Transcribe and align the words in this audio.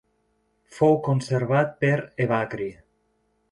Fou 0.77 0.97
conservat 1.09 1.77
per 1.85 1.93
Evagri. 2.27 2.69